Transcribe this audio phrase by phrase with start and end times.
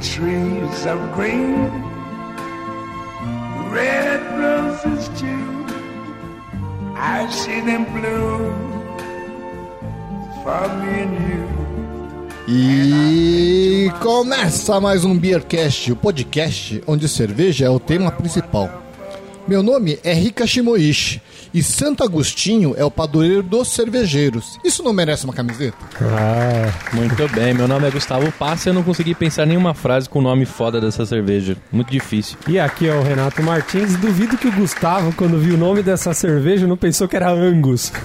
[0.00, 1.70] trees of green,
[3.70, 5.66] red roses too.
[6.96, 8.54] I see them bloom
[10.42, 11.54] for me and you.
[12.46, 18.83] E começa mais um Beercast, o podcast onde cerveja é o tema principal.
[19.46, 21.20] Meu nome é Rika Shimoishi
[21.52, 24.58] e Santo Agostinho é o padroeiro dos cervejeiros.
[24.64, 25.76] Isso não merece uma camiseta?
[26.00, 27.52] Ah, muito bem.
[27.52, 30.46] Meu nome é Gustavo Passa e eu não consegui pensar nenhuma frase com o nome
[30.46, 31.58] foda dessa cerveja.
[31.70, 32.38] Muito difícil.
[32.48, 33.96] E aqui é o Renato Martins.
[33.96, 37.92] Duvido que o Gustavo, quando viu o nome dessa cerveja, não pensou que era Angus.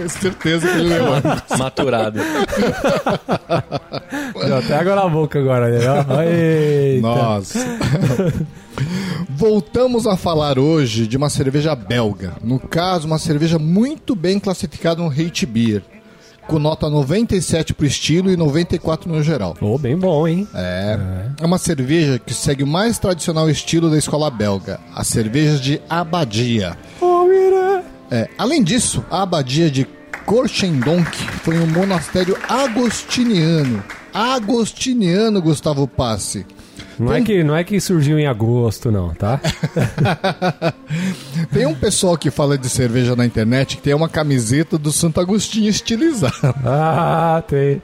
[0.00, 1.16] é, certeza que ele levou.
[1.58, 2.20] Maturado.
[4.46, 5.80] Deu até água na boca agora, né?
[6.94, 7.06] Eita.
[7.06, 7.58] Nossa.
[9.30, 12.34] Voltamos a falar hoje de uma cerveja belga.
[12.42, 15.82] No caso, uma cerveja muito bem classificada no Hate Beer.
[16.46, 19.56] Com nota 97 pro estilo e 94 no geral.
[19.60, 20.46] Oh, bem bom, hein?
[20.54, 20.98] É.
[21.40, 25.80] É uma cerveja que segue o mais tradicional estilo da escola belga, a cerveja de
[25.88, 26.76] abadia.
[28.10, 29.86] É, além disso, a abadia de
[30.26, 33.82] Korchendonk foi um monastério agostiniano.
[34.12, 36.46] Agostiniano, Gustavo Passe.
[36.98, 39.40] Não, é que, não é que surgiu em agosto, não, tá?
[41.52, 45.20] tem um pessoal que fala de cerveja na internet que tem uma camiseta do Santo
[45.20, 46.54] Agostinho estilizada.
[46.64, 47.82] Ah, tem.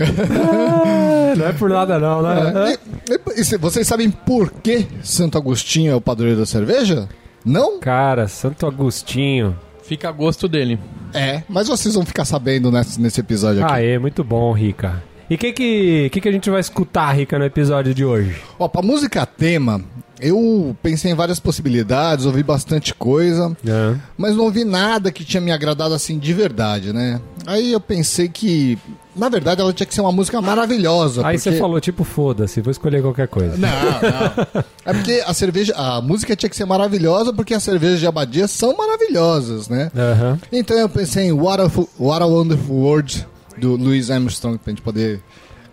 [0.00, 2.76] ah, não é por nada, não, né?
[3.10, 7.08] É, e, e, vocês sabem por que Santo Agostinho é o padroeiro da cerveja?
[7.44, 7.80] Não?
[7.80, 9.56] Cara, Santo Agostinho.
[9.82, 10.78] Fica a gosto dele.
[11.12, 13.72] É, mas vocês vão ficar sabendo nesse, nesse episódio aqui.
[13.74, 15.02] Ah, é, muito bom, Rica.
[15.30, 18.34] E o que, que, que, que a gente vai escutar, Rica, no episódio de hoje?
[18.58, 19.80] Ó, pra música tema,
[20.20, 23.94] eu pensei em várias possibilidades, ouvi bastante coisa, é.
[24.18, 27.20] mas não ouvi nada que tinha me agradado assim de verdade, né?
[27.46, 28.76] Aí eu pensei que,
[29.14, 31.24] na verdade, ela tinha que ser uma música maravilhosa.
[31.24, 31.52] Aí porque...
[31.52, 33.56] você falou, tipo, foda-se, vou escolher qualquer coisa.
[33.56, 34.64] Não, não.
[34.84, 38.48] É porque a cerveja, a música tinha que ser maravilhosa porque as cervejas de abadia
[38.48, 39.92] são maravilhosas, né?
[39.94, 40.38] Uhum.
[40.50, 41.70] Então eu pensei em What a,
[42.02, 43.26] What a Wonderful World
[43.60, 45.20] do Louis Armstrong pra gente poder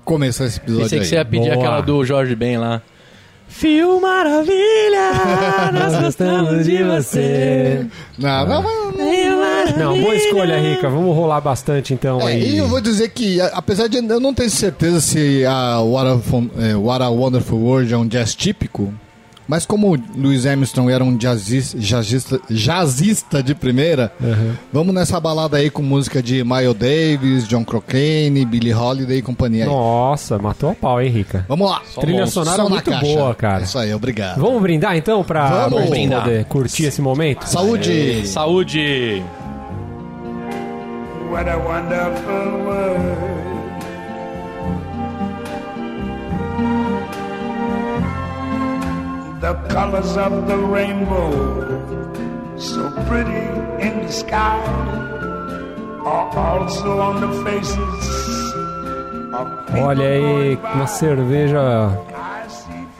[0.03, 1.03] começar esse episódio Pensei aí.
[1.03, 1.56] que você ia pedir Boa.
[1.56, 2.81] aquela do Jorge Ben lá.
[3.48, 5.12] Fio Maravilha,
[5.74, 7.88] nós gostamos de você.
[8.18, 8.98] Não, não, não.
[9.78, 10.90] Não, boa escolha, Rica.
[10.90, 12.56] Vamos rolar bastante então é, aí.
[12.56, 16.78] E eu vou dizer que, apesar de eu não ter certeza se a What a,
[16.78, 18.94] What a Wonderful World é um jazz típico,
[19.47, 24.53] mas como Louis Armstrong era um jazzista, jazzista, jazzista de primeira, uhum.
[24.72, 29.63] vamos nessa balada aí com música de Miles Davis, John Crocane, Billie Holiday e companhia.
[29.63, 29.69] Aí.
[29.69, 31.46] Nossa, matou a pau, hein, Rica?
[31.47, 31.81] Vamos lá.
[31.86, 33.63] Só Trilha sonora muito boa, cara.
[33.63, 34.40] Isso aí, obrigado.
[34.40, 36.24] Vamos brindar então pra, vamos brindar.
[36.24, 37.44] poder curtir esse momento?
[37.46, 37.91] Saúde!
[37.91, 38.25] Aê.
[38.25, 39.24] Saúde!
[41.30, 43.56] What a wonderful world.
[49.42, 51.31] The colors of the rainbow,
[52.58, 53.46] so pretty
[53.86, 54.59] in the sky,
[56.06, 58.38] are also on the faces
[59.80, 61.59] Olha aí, uma cerveja,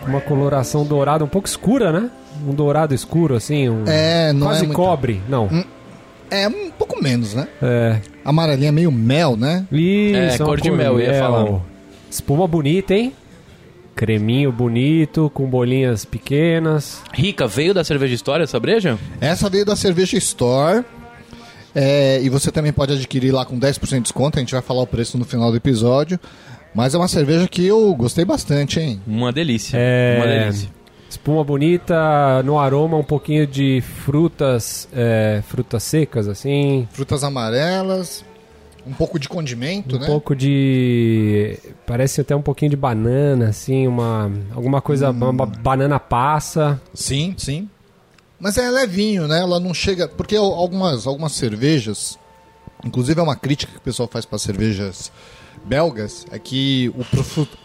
[0.06, 2.10] uma coloração dourada, um pouco escura, né?
[2.48, 4.76] Um dourado escuro, assim, um é, não quase é muito...
[4.76, 5.46] cobre, não.
[5.46, 5.64] Hum,
[6.30, 7.48] é um pouco menos, né?
[7.62, 8.00] É.
[8.24, 9.66] Amarelinha meio mel, né?
[9.72, 11.62] Isso, é, cor de mel, ia falar.
[12.10, 13.14] Espuma bonita, hein?
[13.98, 17.02] Creminho bonito, com bolinhas pequenas.
[17.12, 18.96] Rica, veio da Cerveja Store essa breja?
[19.20, 20.86] Essa veio da Cerveja Store.
[21.74, 24.38] É, e você também pode adquirir lá com 10% de desconto.
[24.38, 26.20] A gente vai falar o preço no final do episódio.
[26.76, 29.02] Mas é uma cerveja que eu gostei bastante, hein?
[29.08, 29.76] Uma delícia.
[29.76, 30.18] É...
[30.20, 30.70] Uma delícia.
[31.10, 36.88] Espuma bonita, no aroma um pouquinho de frutas, é, frutas secas, assim.
[36.92, 38.24] Frutas amarelas,
[38.88, 40.06] um pouco de condimento, um né?
[40.06, 41.58] Um pouco de.
[41.86, 44.32] Parece até um pouquinho de banana, assim, uma.
[44.54, 45.12] Alguma coisa.
[45.12, 45.30] Hum.
[45.30, 46.82] Uma banana passa.
[46.94, 47.70] Sim, sim.
[48.40, 49.40] Mas é levinho, né?
[49.40, 50.08] Ela não chega.
[50.08, 52.18] Porque algumas, algumas cervejas.
[52.86, 55.12] Inclusive é uma crítica que o pessoal faz para cervejas
[55.66, 57.04] belgas é que o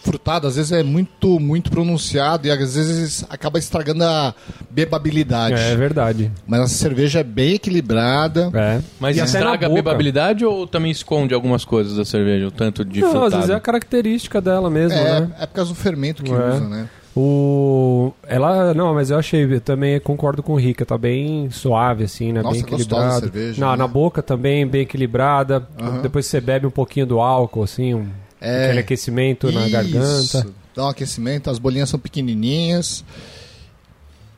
[0.00, 4.34] frutado às vezes é muito muito pronunciado e às vezes acaba estragando a
[4.70, 5.60] bebabilidade.
[5.60, 6.30] É, verdade.
[6.46, 8.50] Mas a cerveja é bem equilibrada.
[8.54, 8.80] É.
[8.98, 13.00] Mas e estraga a bebabilidade ou também esconde algumas coisas da cerveja, o tanto de
[13.00, 13.26] Não, frutado?
[13.26, 15.32] Às vezes é a característica dela mesmo, é, né?
[15.38, 16.34] É por causa do fermento que é.
[16.34, 16.88] usa, né?
[17.14, 18.12] O.
[18.26, 18.72] Ela.
[18.72, 19.44] Não, mas eu achei.
[19.44, 20.84] Eu também concordo com o Rica.
[20.86, 22.42] Tá bem suave, assim, né?
[22.42, 23.20] Nossa, bem equilibrada.
[23.20, 23.76] Cerveja, não, né?
[23.76, 25.66] na boca também, bem equilibrada.
[25.80, 26.00] Uhum.
[26.00, 28.08] Depois você bebe um pouquinho do álcool, assim, um,
[28.40, 29.58] é, aquele aquecimento isso.
[29.58, 30.46] na garganta.
[30.74, 33.04] Dá um aquecimento, as bolinhas são pequenininhas.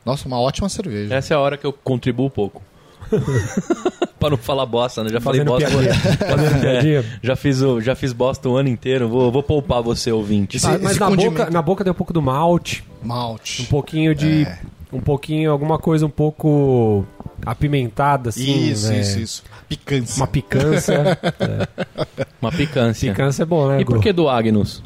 [0.04, 1.14] Nossa, uma ótima cerveja.
[1.14, 2.60] Essa é a hora que eu contribuo pouco.
[4.28, 5.10] pra não falar bosta, né?
[5.10, 5.70] Já falei Fazendo bosta.
[5.70, 5.94] piadinha.
[6.18, 6.98] Fazendo piadinha.
[7.00, 9.08] É, já, fiz o, já fiz bosta o ano inteiro.
[9.08, 10.56] Vou, vou poupar você, ouvinte.
[10.56, 13.62] Esse- Ah, mas esse na condimento- boca, na boca tem um pouco do malte, Malte.
[13.62, 14.42] um pouquinho de.
[14.44, 14.58] É.
[14.92, 17.04] Um pouquinho, alguma coisa um pouco
[17.44, 18.68] apimentada, assim.
[18.70, 19.00] Isso, né?
[19.00, 19.42] isso, isso.
[19.68, 20.16] Picância.
[20.20, 21.18] Uma picância.
[22.40, 23.10] Uma picância.
[23.10, 23.80] picância é bom, né?
[23.80, 24.82] E por que do Agnus?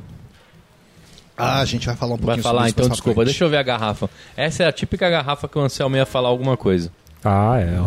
[1.36, 3.14] Ah, a gente vai falar um pouquinho Vai falar, sobre então desculpa.
[3.16, 3.26] frente.
[3.26, 4.08] Deixa eu ver a garrafa.
[4.36, 6.90] Essa é a típica garrafa que o Anselmo ia falar alguma coisa.
[7.24, 7.78] Ah, é.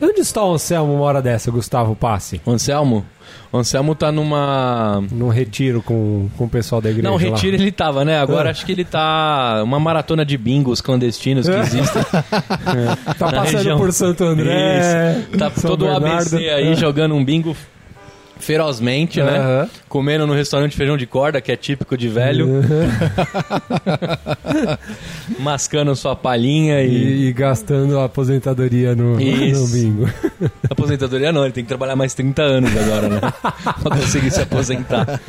[0.00, 2.40] Onde está o Anselmo uma hora dessa, Gustavo Passe?
[2.46, 3.04] O Anselmo?
[3.52, 5.02] O Anselmo tá numa.
[5.12, 7.08] Num retiro com, com o pessoal da igreja.
[7.08, 7.20] Não, lá.
[7.22, 8.18] retiro ele tava, né?
[8.18, 8.52] Agora Ah.
[8.52, 9.60] acho que ele tá.
[9.62, 12.02] Uma maratona de bingos clandestinos que existem.
[13.18, 13.78] Tá na passando região.
[13.78, 15.18] por Santo André.
[15.28, 15.38] Isso.
[15.38, 15.90] Tá São todo o.
[15.96, 16.74] ABC aí É.
[16.76, 17.54] jogando um bingo
[18.40, 19.68] ferozmente, né?
[19.88, 22.48] Comendo no restaurante feijão de corda, que é típico de velho.
[25.38, 26.90] Mascando sua palhinha e.
[26.90, 30.08] E, e gastando a aposentadoria no, no bingo.
[30.70, 33.20] Aposentadoria não, ele tem que trabalhar mais 30 anos agora, né?
[33.82, 35.20] pra conseguir se aposentar.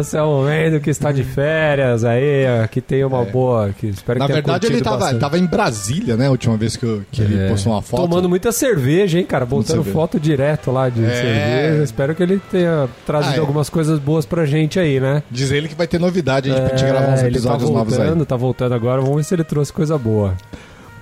[0.00, 3.70] Esse é o momento que está de férias aí, que tem uma boa.
[3.78, 6.26] Que espero Na que verdade, ele tava, ele tava em Brasília, né?
[6.26, 7.48] A última vez que, eu- que ele É.
[7.48, 8.02] postou uma foto.
[8.02, 9.46] Tomando muita cerveja, hein, cara?
[9.46, 11.10] Botando foto direto lá de É.
[11.10, 11.84] cerveja.
[11.84, 13.40] Espero que ele tenha trazido Ah, é.
[13.40, 15.22] algumas coisas boas pra gente aí, né?
[15.30, 17.68] Diz ele que vai ter novidade a gente pra gente gravar uns É, ele episódios
[17.70, 17.98] tá novos aí.
[18.00, 19.00] voltando, tá voltando agora.
[19.00, 20.34] Vamos ver se ele trouxe coisa boa.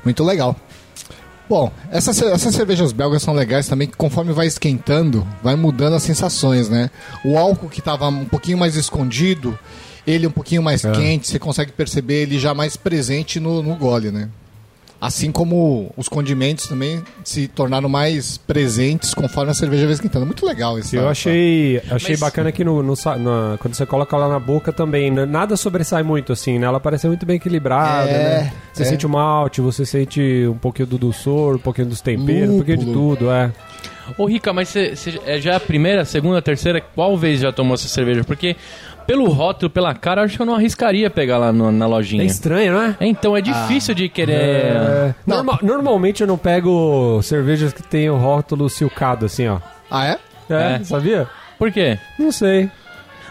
[0.05, 0.55] Muito legal.
[1.49, 6.03] Bom, essas, essas cervejas belgas são legais também, que conforme vai esquentando, vai mudando as
[6.05, 6.91] sensações, né?
[7.25, 9.59] O álcool que tava um pouquinho mais escondido,
[10.07, 10.93] ele um pouquinho mais É.
[10.93, 14.29] quente, você consegue perceber ele já mais presente no, no gole, né?
[15.01, 20.27] Assim como os condimentos também se tornaram mais presentes conforme a cerveja vai esquentando.
[20.27, 20.95] Muito legal isso.
[20.95, 24.73] Eu achei, achei Mas- bacana que no, no na- quando você coloca ela na boca
[24.75, 26.67] também, né, nada sobressai muito, assim, né?
[26.67, 28.53] Ela parece muito bem equilibrada, É, né?
[28.75, 28.87] Você é.
[28.87, 32.77] sente o malte, você sente um pouquinho do doçor, um pouquinho dos temperos, um pouquinho
[32.79, 33.17] de Lúpulo.
[33.17, 33.51] tudo, é.
[34.19, 34.93] Ô, Rica, mas você
[35.25, 38.25] é já a primeira, a segunda, a terceira, qual vez já tomou essa cerveja?
[38.25, 38.57] Porque
[39.11, 42.23] pelo rótulo, pela cara, eu acho que eu não arriscaria pegar lá no- na lojinha.
[42.23, 42.97] É estranho, né?
[43.01, 44.35] É, então é difícil de querer.
[44.35, 45.37] É, Não.
[45.39, 49.59] norma- normalmente eu não pego cervejas que tem o rótulo silcado, assim, ó.
[49.91, 50.19] Ah, é?
[50.49, 50.85] É, É.
[50.85, 51.27] sabia?
[51.59, 51.99] Por quê?
[52.19, 52.71] Não sei.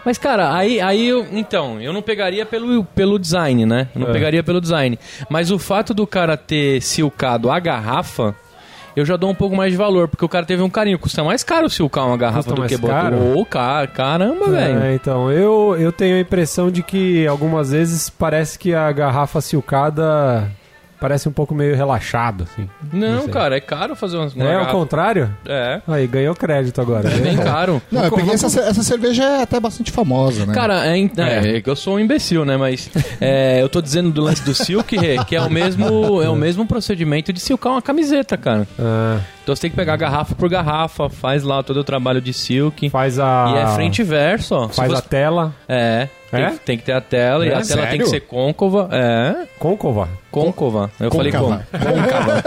[0.05, 1.25] Mas, cara, aí, aí eu.
[1.31, 3.87] Então, eu não pegaria pelo, pelo design, né?
[3.95, 4.11] Eu não É.
[4.11, 4.97] pegaria pelo design.
[5.29, 8.35] Mas o fato do cara ter silcado a garrafa.
[8.99, 10.99] Eu já dou um pouco mais de valor, porque o cara teve um carinho.
[10.99, 13.03] Custa mais caro silcar uma garrafa Custa do que botar.
[13.03, 13.37] caro?
[13.37, 14.83] Ô, cara, caramba, velho.
[14.83, 19.39] É, então, eu, eu tenho a impressão de que algumas vezes parece que a garrafa
[19.39, 20.49] silcada
[20.99, 22.69] parece um pouco meio relaxado, assim.
[22.91, 24.27] Não, cara, é caro fazer uma.
[24.27, 25.29] uma é, ao contrário?
[25.45, 27.09] É, Aí, ganhou crédito agora.
[27.09, 27.81] é bem caro.
[27.91, 30.53] Não, eu peguei essa, essa cerveja é até bastante famosa, né?
[30.53, 31.57] Cara, é, é, É.
[31.57, 32.57] é que eu sou um imbecil, né?
[32.57, 32.89] Mas
[33.21, 36.35] é, eu tô dizendo do lance do silk, Rê, que é o mesmo, é o
[36.35, 38.67] mesmo procedimento de silcar uma camiseta, cara.
[38.77, 42.33] Ah, Então você tem que pegar garrafa por garrafa, faz lá todo o trabalho de
[42.33, 42.89] silk.
[42.89, 43.53] faz a...
[43.55, 44.69] E é frente e verso, ó.
[44.69, 46.51] Se Faz a tela É, É?
[46.63, 47.53] tem que ter a tela e É?
[47.55, 48.03] a tela tem Sério?
[48.05, 48.89] que ser côncava.
[48.91, 50.09] É, côncava.
[50.31, 50.91] côncava.
[50.99, 51.65] Eu falei Côncava.
[51.71, 52.43] côncava.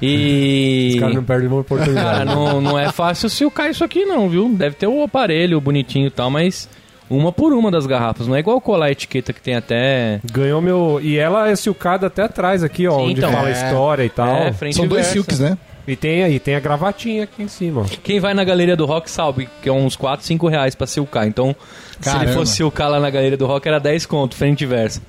[0.00, 0.90] E...
[0.94, 2.24] Os caras não perdem uma Cara, oportunidade.
[2.24, 4.48] não, não é fácil silcar isso aqui não, viu?
[4.54, 6.68] Deve ter o aparelho bonitinho e tal, mas
[7.08, 8.26] uma por uma das garrafas.
[8.26, 10.20] Não é igual colar a etiqueta que tem até...
[10.32, 10.98] Ganhou meu...
[11.02, 13.30] E ela é silcada até atrás aqui, ó, Sim, onde então.
[13.32, 13.52] fala a É.
[13.52, 14.36] história e tal.
[14.36, 15.56] É, frente São e dois silks, né?
[15.86, 17.84] E tem aí, tem a gravatinha aqui em cima, ó.
[18.02, 21.26] Quem vai na galeria do rock sabe que é uns 4, 5 reais pra silcar.
[21.28, 21.54] Então,
[21.92, 22.24] se Caramba.
[22.24, 25.00] ele fosse silcar lá na galeria do rock, era 10 conto, frente e verso.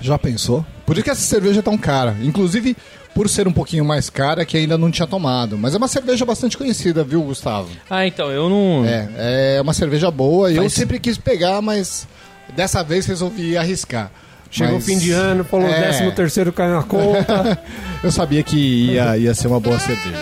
[0.00, 0.66] Já pensou?
[0.84, 2.16] Por isso que essa cerveja é tão cara.
[2.20, 2.76] Inclusive,
[3.14, 5.56] por ser um pouquinho mais cara, que ainda não tinha tomado.
[5.56, 7.68] Mas é uma cerveja bastante conhecida, viu, Gustavo?
[7.88, 8.84] Ah, então, eu não...
[8.84, 10.50] É, é uma cerveja boa.
[10.50, 12.08] e Eu Faz- sempre quis pegar, mas
[12.56, 14.10] dessa vez resolvi arriscar.
[14.54, 15.80] Chegou o Mas- fim de ano, falou É.
[15.80, 17.58] décimo terceiro cai na conta.
[18.04, 20.16] Eu sabia que ia, ia ser uma boa cerveja.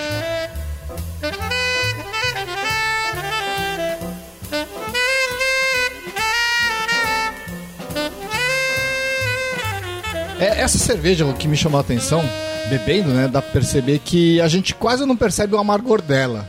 [10.41, 12.23] É, essa cerveja o que me chamou a atenção,
[12.69, 13.29] bebendo, né?
[13.29, 16.49] Dá pra perceber que a gente quase não percebe o amargor dela.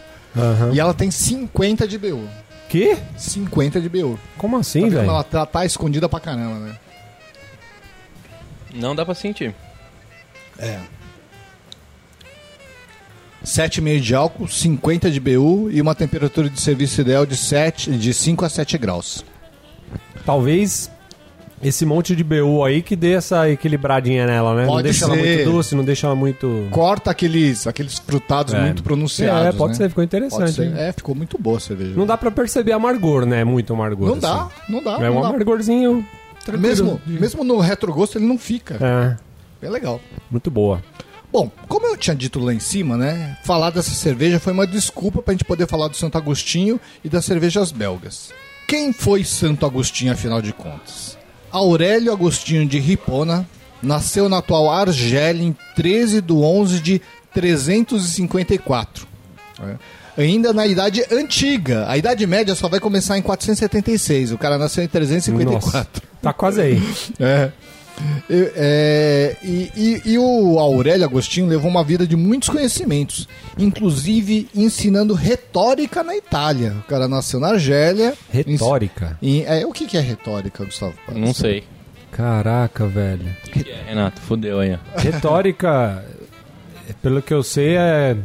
[0.74, 2.28] E ela tem 50 de BU.
[2.70, 2.98] que?
[3.16, 4.18] 50 de BU.
[4.36, 5.10] Como assim, Tá velho?
[5.10, 6.72] ela tá, tá escondida pra caramba, né?
[8.74, 9.54] Não dá pra sentir.
[10.58, 10.80] É.
[13.46, 18.14] 7,5 de álcool, 50 de BU e uma temperatura de serviço ideal de, 7, de
[18.14, 19.26] 5 a 7 graus.
[20.26, 20.90] Talvez
[21.62, 24.62] esse monte de BU aí que dê essa equilibradinha nela, né?
[24.66, 25.22] não Pode deixa ela ser.
[25.38, 26.68] muito doce, não deixa ela muito.
[26.72, 28.62] Corta aqueles, aqueles frutados É.
[28.62, 29.48] muito pronunciados.
[29.48, 29.78] É, pode né?
[29.78, 30.52] ser, ficou interessante.
[30.54, 30.76] ser.
[30.78, 31.94] É, ficou muito boa a cerveja.
[31.96, 33.44] Não dá pra perceber amargor, né?
[33.44, 34.10] Muito amargor.
[34.10, 34.52] Não dá, assim.
[34.70, 34.94] não dá.
[34.96, 35.28] É não um dá.
[35.30, 36.06] amargorzinho.
[36.44, 36.62] Tranquilo.
[36.68, 38.78] Mesmo, mesmo no retrogosto ele não fica.
[39.62, 40.00] É, É legal.
[40.30, 40.84] muito boa.
[41.32, 43.38] Bom, como eu tinha dito lá em cima, né?
[43.44, 47.26] Falar dessa cerveja foi uma desculpa pra gente poder falar do Santo Agostinho e das
[47.26, 48.30] cervejas belgas.
[48.68, 51.18] Quem foi Santo Agostinho, afinal de contas?
[51.52, 53.48] Aurélio Agostinho de Ripona
[53.82, 57.02] nasceu na atual Argélia em 13 de 11 de
[57.34, 59.08] 354.
[59.62, 60.22] É.
[60.22, 61.86] Ainda na Idade Antiga.
[61.90, 64.32] A Idade Média só vai começar em 476.
[64.32, 65.80] O cara nasceu em 354.
[65.80, 65.88] Nossa,
[66.24, 66.82] tá quase aí.
[67.20, 67.52] É.
[68.28, 74.50] E, é, e, e- e o Aurélio Agostinho levou uma vida de muitos conhecimentos, inclusive
[74.56, 76.74] ensinando retórica na Itália.
[76.80, 78.16] O cara nasceu na Argélia.
[78.32, 79.16] Retórica.
[79.22, 80.96] Em- é, o que, que é retórica, Gustavo?
[81.06, 81.16] Paz?
[81.18, 81.64] Não sei.
[82.12, 83.28] Caraca, velho.
[83.48, 84.20] O que que é, Renato?
[84.22, 84.76] Fudeu aí.
[84.98, 86.04] Retórica,
[87.02, 88.18] pelo que eu sei, é.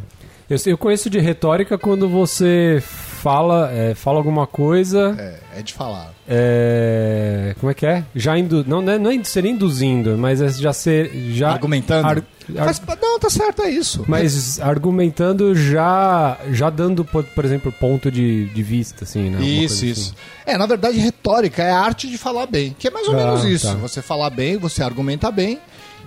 [0.48, 2.82] Eu, sei- eu conheço de retórica quando você
[3.18, 5.14] fala, é, fala alguma coisa.
[5.54, 6.12] É, é de falar.
[6.28, 8.04] é, como é que é?
[8.14, 11.10] Já indu, não, não é, não é seria induzindo, mas é já ser.
[11.32, 12.06] Já, Argumentando?
[12.06, 12.24] ar- ar-
[12.66, 14.04] Mas, não, tá certo, é isso.
[14.08, 19.36] mas argumentando já, já dando, por, por exemplo, ponto de, de vista, assim, né?
[19.38, 20.14] Alguma Isso, coisa isso.
[20.14, 20.50] assim.
[20.54, 22.74] É, na verdade, retórica é a arte de falar bem.
[22.78, 23.66] Que é mais ou Ah, menos isso.
[23.66, 23.74] tá.
[23.74, 25.58] Você falar bem, você argumenta bem.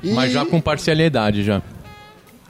[0.01, 0.11] E...
[0.13, 1.61] Mas já com parcialidade já.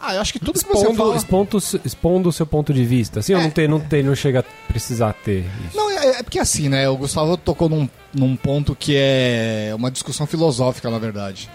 [0.01, 1.15] Ah, eu acho que tudo que você Expondo, fala...
[1.15, 3.19] expondo, expondo o seu ponto de vista.
[3.19, 3.43] Assim, eu É.
[3.43, 5.77] não, tenho, não, tenho, não chega a precisar ter isso.
[5.77, 6.89] Não, é, é porque assim, né?
[6.89, 11.49] O Gustavo tocou num, num ponto que é uma discussão filosófica, na verdade.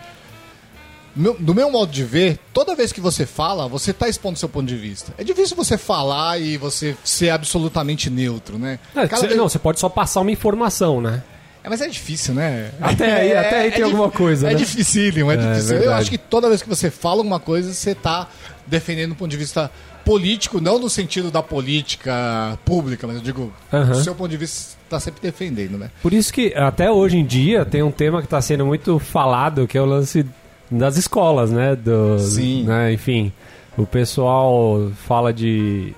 [1.14, 4.48] Meu- do meu modo de ver, toda vez que você fala, você tá expondo seu
[4.50, 5.14] ponto de vista.
[5.16, 8.78] É difícil você falar e você ser absolutamente neutro, né?
[8.94, 11.22] É, Cada Não, você pode só passar uma informação, né?
[11.66, 12.70] É, mas é difícil, né?
[12.80, 14.56] Até aí- até aí tem dif- alguma coisa, É né?
[14.56, 15.78] dificílimo, é, difícil.
[15.78, 18.28] Eu acho que toda vez que você fala alguma coisa, você tá
[18.66, 19.68] defendendo um ponto de vista
[20.04, 23.90] político, não no sentido da política pública, mas eu digo, Aham.
[23.90, 25.90] o seu ponto de vista tá sempre defendendo, né?
[26.00, 29.66] Por isso que até hoje em dia tem um tema que está sendo muito falado,
[29.66, 30.24] que é o lance
[30.70, 31.74] das escolas, né?
[31.74, 32.62] Do, Sim.
[32.62, 32.92] né?
[32.92, 33.32] Enfim,
[33.76, 35.92] o pessoal fala de,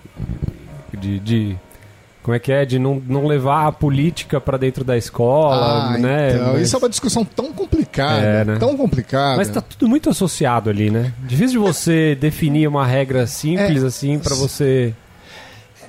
[0.98, 1.56] de, de-
[2.22, 2.64] como é que é?
[2.64, 6.34] De não, não levar a política para dentro da escola, Ah, né?
[6.34, 8.56] então, Mas- isso é uma discussão tão complicada, É, né?
[8.58, 9.36] tão complicada.
[9.36, 11.12] Mas tá tudo muito associado ali, né?
[11.24, 13.86] Difícil de você definir uma regra simples É.
[13.86, 14.92] assim para você.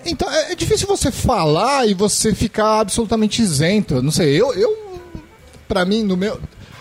[0.06, 4.02] Então, é, é difícil você falar e você ficar absolutamente isento.
[4.02, 4.78] Não sei, eu, eu
[5.68, 6.40] para mim, no meu.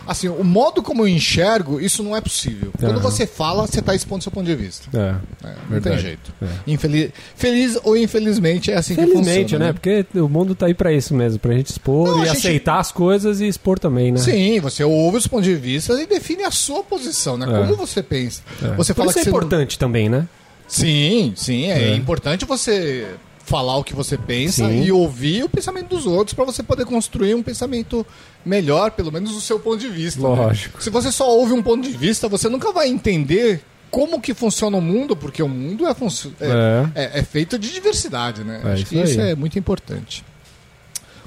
[0.09, 2.73] Assim, o modo como eu enxergo, isso não é possível.
[2.81, 3.01] Quando Aham.
[3.01, 4.89] você fala, você tá expondo seu ponto de vista.
[4.97, 5.47] É.
[5.47, 5.97] É, não Verdade.
[5.97, 6.33] tem jeito.
[6.41, 6.47] É.
[6.67, 9.67] Infeliz, feliz ou infelizmente é assim que Felizmente, funciona.
[9.67, 9.73] né?
[9.75, 12.39] Porque o mundo tá aí pra isso mesmo, pra gente expor Não, a e gente-
[12.39, 14.19] aceitar as coisas e expor também, né?
[14.19, 17.45] Sim, você ouve os pontos de vista e define a sua posição, né?
[17.47, 17.67] É.
[17.67, 18.41] Como você pensa.
[18.63, 18.75] É.
[18.77, 20.27] Você Por fala isso que é você não- importante também, né?
[20.67, 21.95] Sim, sim, é, É.
[21.97, 23.07] importante você
[23.49, 24.83] falar o que você pensa Sim.
[24.85, 28.07] e ouvir o pensamento dos outros para você poder construir um pensamento
[28.45, 30.21] melhor, pelo menos do seu ponto de vista.
[30.21, 30.29] né?
[30.29, 30.83] Lógico.
[30.83, 34.77] Se você só ouve um ponto de vista, você nunca vai entender como que funciona
[34.77, 38.61] o mundo, porque o mundo é, funcio- é, é- é feito de diversidade, né?
[38.63, 39.31] É Acho isso que isso aí.
[39.31, 40.23] é muito importante.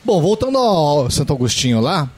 [0.06, 2.10] Bom, voltando ao Santo Agostinho lá,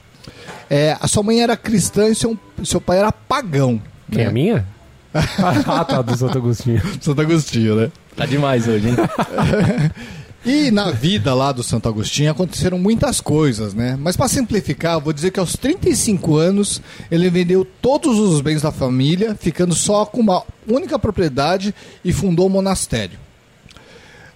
[0.70, 3.82] é, a sua mãe era cristã e seu, seu pai era pagão.
[4.12, 4.30] Quem é né?
[4.30, 4.68] a minha?
[5.14, 6.82] ah, tá, do Santo Agostinho.
[7.02, 7.92] Santo Agostinho, né?
[8.16, 8.96] Tá demais hoje, hein?
[10.46, 13.98] E na vida lá do Santo Agostinho aconteceram muitas coisas, né?
[13.98, 18.70] Mas para simplificar, vou dizer que aos 35 anos ele vendeu todos os bens da
[18.70, 23.18] família, ficando só com uma única propriedade e fundou o monastério.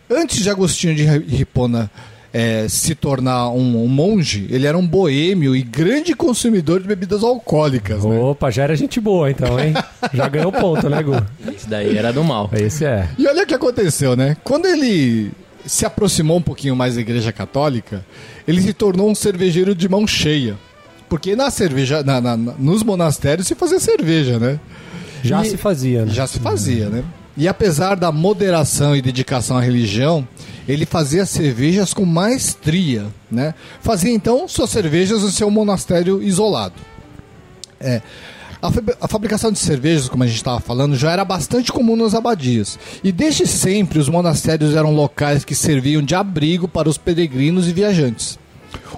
[0.09, 1.91] Antes de Agostinho de Hipona
[2.33, 7.23] eh, se tornar um, um monge, ele era um boêmio e grande consumidor de bebidas
[7.23, 8.19] alcoólicas, né?
[8.19, 9.73] Opa, já era gente boa então, hein?
[10.13, 11.13] Já ganhou ponto, né, Gu?
[11.55, 12.49] Esse daí era do mal.
[12.53, 13.09] Esse é.
[13.17, 14.35] E olha o que aconteceu, né?
[14.43, 15.31] Quando ele
[15.65, 18.05] se aproximou um pouquinho mais da Igreja Católica,
[18.47, 20.55] ele se tornou um cervejeiro de mão cheia.
[21.09, 24.59] Porque na cerveja, na- na- na- nos monastérios se fazia cerveja, né?
[25.23, 26.13] Já E- se fazia, né?
[26.13, 27.03] Já se fazia, né?
[27.35, 30.27] E apesar da moderação e dedicação à religião,
[30.67, 33.53] ele fazia cervejas com maestria, né?
[33.81, 36.75] Fazia então suas cervejas no seu monastério isolado.
[37.79, 38.01] É.
[38.61, 38.69] A,
[39.05, 42.77] a fabricação de cervejas, como a gente estava falando, já era bastante comum nas abadias.
[43.03, 47.73] E desde sempre os monastérios eram locais que serviam de abrigo para os peregrinos e
[47.73, 48.39] viajantes.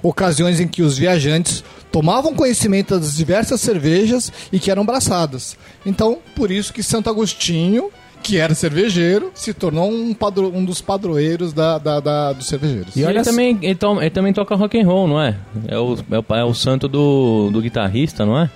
[0.01, 5.57] Ocasiões em que os viajantes tomavam conhecimento das diversas cervejas e que eram braçadas.
[5.85, 7.89] Então, por isso que Santo Agostinho,
[8.21, 12.95] que era cervejeiro, se tornou um, padro- um dos padroeiros da, da- da- dos cervejeiros.
[12.95, 15.35] E olha ele também, ele, to- ele também toca rock and roll, não é?
[15.67, 18.49] É o, é o, é o santo do, do guitarrista, não é?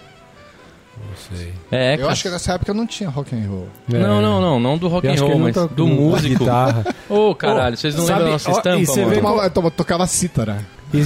[0.97, 1.53] Não sei.
[1.71, 2.11] É, Eu cara.
[2.11, 3.67] acho que nessa época não tinha rock and roll.
[3.87, 6.39] Não, não, não, não do rock Eu and roll, mas toca- do músico.
[6.39, 6.85] guitarra.
[7.09, 9.49] Ô, caralho, Ô, vocês não sabe- lembram da nossa e estampa, você mano?
[9.49, 10.57] Tomava, tocava cítara.
[10.93, 10.99] E,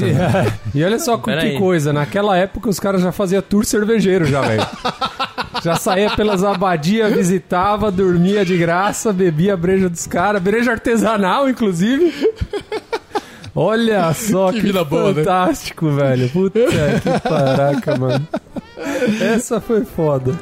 [0.79, 1.57] e olha só que aí.
[1.57, 4.67] coisa, naquela época os caras já faziam tour cervejeiro já, velho.
[5.67, 11.49] Já saía pelas abadias, visitava, dormia de graça, bebia a breja dos caras, breja artesanal,
[11.49, 12.13] inclusive.
[13.53, 15.23] Olha só Que que, vida boa, né?
[15.23, 16.29] fantástico, velho.
[16.29, 18.25] Puta que paraca, mano.
[19.19, 20.33] Essa foi foda.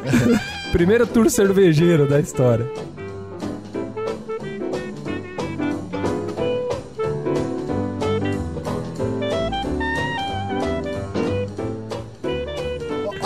[0.71, 2.67] Primeiro tour cervejeiro da história.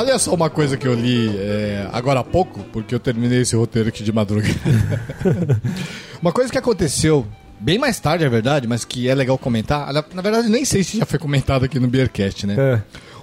[0.10, 3.56] Olha só uma coisa que eu li é, agora há pouco, porque eu terminei esse
[3.56, 4.56] roteiro aqui de madrugada.
[6.20, 7.28] uma coisa que aconteceu
[7.60, 9.94] bem mais tarde, é verdade, mas que é legal comentar.
[9.94, 12.56] Na, verdade, nem sei se já foi comentado aqui no Beercast, né?
[12.58, 12.82] É.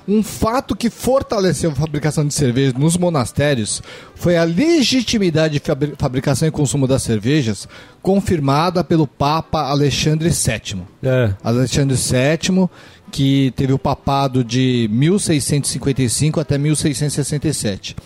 [0.08, 3.82] Um fato que fortaleceu a fabricação de cerveja nos monastérios
[4.14, 7.66] foi a legitimidade de fabri- fabricação e consumo das cervejas
[8.00, 10.82] confirmada pelo Papa Alexandre VII.
[11.02, 11.32] É.
[11.42, 12.68] Alexandre VII,
[13.16, 17.96] que teve o papado de 1655 até 1667.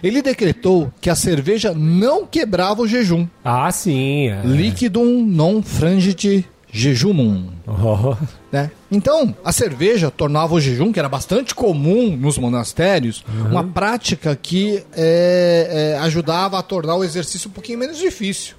[0.00, 3.26] Ele decretou que a cerveja não quebrava o jejum.
[3.44, 4.28] Ah, sim.
[4.28, 4.42] É.
[4.44, 7.48] Liquidum non frangit jejumum.
[7.66, 8.14] Oh.
[8.52, 8.70] Né?
[8.92, 14.84] Então, a cerveja tornava o jejum, que era bastante comum nos monastérios, uma prática que
[14.92, 18.54] é, é, ajudava a tornar o exercício um pouquinho menos difícil.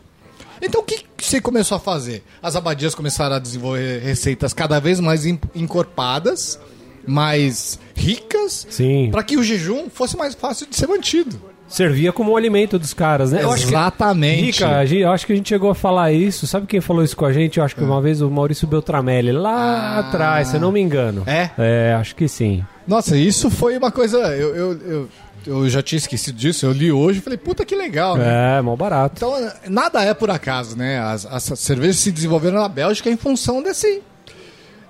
[0.62, 2.24] Então, o que se começou a fazer?
[2.42, 6.60] As abadias começaram a desenvolver receitas cada vez mais encorpadas,
[7.08, 9.10] mais ricas, Sim.
[9.12, 11.42] para que o jejum fosse mais fácil de ser mantido.
[11.68, 13.44] Servia como alimento dos caras, né?
[13.44, 14.42] Eu acho que- Exatamente.
[14.48, 16.46] Rica, a gente- eu acho que a gente chegou a falar isso.
[16.46, 17.60] Sabe quem falou isso com a gente?
[17.60, 20.00] Eu acho que uma vez o Maurício Beltramelli, lá Ah.
[20.00, 21.24] atrás, se eu não me engano.
[21.26, 21.50] É?
[21.58, 22.62] É, acho que sim.
[22.86, 24.18] Nossa, isso foi uma coisa.
[24.36, 25.10] Eu, eu, eu,
[25.46, 28.58] eu já tinha esquecido disso, eu li hoje e falei, puta que legal, né?
[28.58, 29.16] É, mal barato.
[29.18, 31.00] Então, nada é por acaso, né?
[31.00, 34.02] As, as cervejas se desenvolveram na Bélgica em função desse,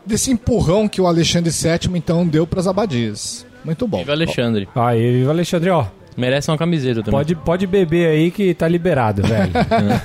[0.05, 3.45] desse empurrão que o Alexandre VII, então, deu para as abadias.
[3.63, 3.99] Muito bom.
[3.99, 4.67] Viva Alexandre.
[4.75, 5.85] Aí, viva Alexandre, ó.
[6.17, 7.11] Merece uma camiseta também.
[7.11, 9.51] Pode, pode beber aí que tá liberado, velho.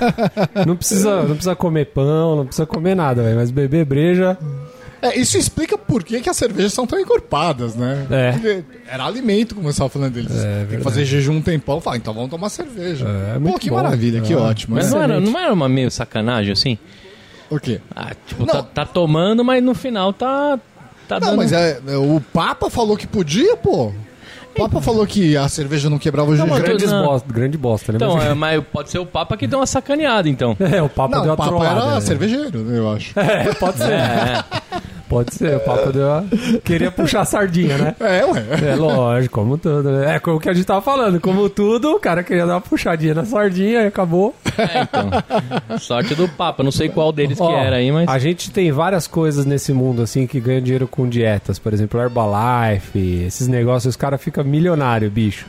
[0.66, 3.36] não, precisa, não precisa comer pão, não precisa comer nada, velho.
[3.36, 4.38] Mas beber breja.
[5.02, 8.06] É, isso explica por que, que as cervejas são tão encorpadas, né?
[8.10, 8.32] É.
[8.32, 10.32] Porque era alimento, como eu estava falando deles.
[10.68, 11.80] Tem que fazer jejum um tempão.
[11.80, 13.06] Fala, então vamos tomar cerveja.
[13.06, 13.76] É, Pô, muito que bom.
[13.76, 14.36] maravilha, que É.
[14.36, 14.74] ótimo.
[14.76, 16.78] Mas não era, não era uma meio sacanagem assim?
[17.50, 17.80] O quê?
[17.94, 20.58] Ah, tipo, tá, tá tomando, mas no final tá.
[21.06, 21.36] Tá Não, dando.
[21.36, 23.92] mas é, é, o Papa falou que podia, pô.
[24.52, 26.48] O Papa falou que a cerveja não quebrava o jejum.
[26.88, 27.04] não.
[27.04, 27.96] bosta, grande bosta, né?
[27.96, 30.56] Então, Mas- é, mas pode ser o Papa que deu uma sacaneada, então.
[30.58, 31.80] É, o Papa Não, deu o uma Papa trollada.
[31.86, 32.00] era né?
[32.00, 33.12] cervejeiro, eu acho.
[33.20, 33.92] É, pode ser.
[33.92, 34.44] É,
[35.08, 36.24] Pode ser, o Papa deu uma...
[36.64, 37.94] Queria puxar a sardinha, né?
[38.00, 38.44] É, ué.
[38.72, 40.16] É lógico, como tudo, né?
[40.16, 43.14] É como que a gente tava falando, como tudo, o cara queria dar uma puxadinha
[43.14, 44.34] na sardinha e acabou.
[44.58, 45.78] é, então.
[45.78, 48.08] Sorte do Papa, não sei qual deles Ó, que era aí, mas.
[48.08, 51.58] A gente tem várias coisas nesse mundo, assim, que ganham dinheiro com dietas.
[51.58, 55.46] Por exemplo, Herbalife, esses negócios, os caras ficam milionários, bicho.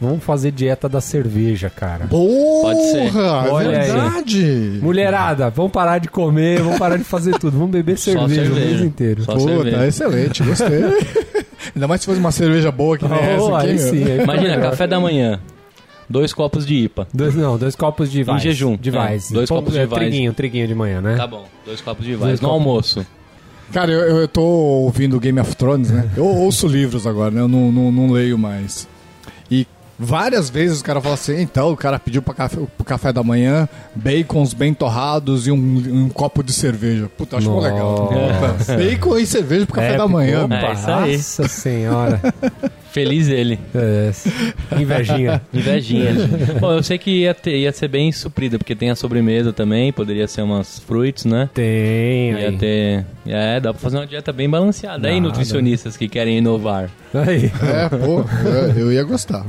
[0.00, 2.06] Vamos fazer dieta da cerveja, cara.
[2.06, 3.16] Porra, Pode ser.
[3.16, 3.86] é Olha aí.
[3.90, 4.78] verdade.
[4.82, 7.58] Mulherada, vamos parar de comer, vamos parar de fazer tudo.
[7.58, 8.66] Vamos beber Só cerveja, o cerveja.
[8.66, 9.22] mês inteiro.
[9.24, 9.76] Só Pô, cerveja.
[9.78, 10.84] tá excelente, gostei.
[11.74, 13.66] Ainda mais se fosse uma cerveja boa que nem Oh, essa aqui.
[13.68, 14.70] aí sim, aí Imagina, melhor.
[14.70, 15.40] café da manhã.
[16.08, 17.06] Dois copos de IPA.
[17.12, 18.42] Dois, não, dois copos de Weiss.
[18.42, 18.76] jejum.
[18.76, 19.30] De É, Weiss.
[19.30, 19.92] dois Pô, copos de é, Weiss.
[19.94, 21.16] Triguinho, triguinho de manhã, né?
[21.16, 22.40] Tá bom, dois copos de Dois Weiss.
[22.40, 22.66] No copos.
[22.66, 23.06] almoço.
[23.72, 26.08] Cara, eu, eu tô ouvindo Game of Thrones, né?
[26.16, 27.40] Eu ouço livros agora, né?
[27.42, 28.88] Eu não, não, não leio mais.
[29.50, 29.66] E
[29.98, 33.22] várias vezes o cara fala assim, então o cara pediu pra café, pro café da
[33.22, 37.10] manhã bacons bem torrados e um, um copo de cerveja.
[37.16, 38.10] Puta, acho mó legal.
[38.12, 38.76] Nossa.
[38.76, 40.44] Bacon e cerveja pro café da Épico, manhã.
[40.44, 41.12] opa, É.
[41.16, 42.20] Nossa senhora.
[42.90, 43.58] Feliz ele.
[43.74, 44.10] É,
[44.80, 45.42] invejinha.
[45.52, 46.12] Invejinha.
[46.60, 49.92] Bom, eu sei que ia, ter, ia ser bem suprida, porque tem a sobremesa também,
[49.92, 51.48] poderia ser umas fruits, né?
[51.52, 52.56] Tem Ia aí.
[52.56, 53.06] ter.
[53.26, 55.08] É, dá pra fazer uma dieta bem balanceada.
[55.08, 56.90] Aí, nutricionistas que querem inovar.
[57.14, 57.50] Aí.
[57.62, 59.44] É, pô, eu, eu ia gostar.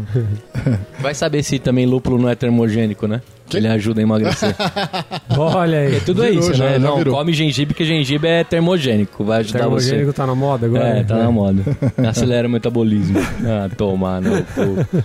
[0.99, 3.21] Vai saber se também lúpulo não é termogênico, né?
[3.49, 4.55] Que ele ajuda a emagrecer.
[5.37, 5.99] Olha aí.
[6.01, 6.71] Tudo é Virou isso, já, né?
[6.73, 7.15] já não, virou.
[7.15, 9.23] come gengibre, porque gengibre é termogênico.
[9.23, 10.77] Vai ajudar Termogênico tá na moda você.
[10.77, 10.99] agora?
[10.99, 11.63] É, tá na moda.
[12.07, 13.19] Acelera o metabolismo.
[13.45, 14.43] Ah, toma, não.
[14.43, 15.03] pô.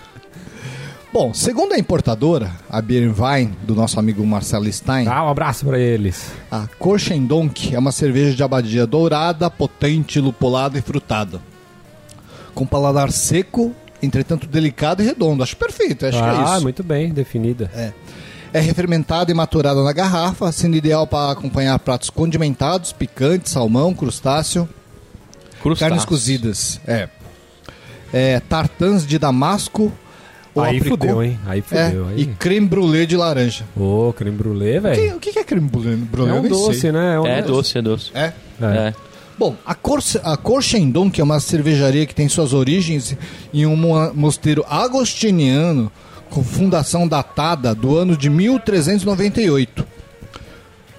[1.13, 5.79] Bom, segundo a importadora, a Beerwein, do nosso amigo Marcelo Stein, Dá um abraço pra
[5.79, 6.33] eles.
[6.51, 11.41] a Korchendonk é uma cerveja de abadia dourada, potente, lupulada e frutada.
[12.53, 15.45] Com paladar seco, entretanto delicado e redondo.
[15.45, 16.63] Acho perfeito, acho que é ah, isso.
[16.63, 17.71] muito bem, definida.
[17.75, 17.93] É
[18.61, 24.69] refermentada e maturada na garrafa, sendo ideal para acompanhar pratos condimentados, picantes, salmão, crustáceo,
[25.63, 25.79] Crustáceos.
[25.81, 26.81] carnes cozidas.
[26.87, 27.09] É.
[28.13, 29.93] É, tartãs de damasco
[30.55, 31.01] ou Aí apricot.
[31.01, 31.39] fudeu, hein?
[31.47, 32.11] Aí É, fudeu.
[32.11, 32.27] e Aí.
[32.39, 33.65] creme brulee de laranja.
[33.77, 35.17] Ô, creme brulee, velho.
[35.17, 35.97] o que que é creme brulee?
[35.97, 36.31] brulee?
[36.37, 36.93] É um doce, sei.
[36.93, 37.19] né?
[37.19, 38.11] um É doce, é doce.
[38.15, 38.33] É?
[38.61, 38.65] É.
[38.89, 38.95] É.
[39.37, 43.17] Bom, a, Cor a Korchendon, que é uma cervejaria que tem suas origens
[43.53, 45.91] em um mo- mosteiro agostiniano
[46.43, 49.87] fundação datada do ano de 1398.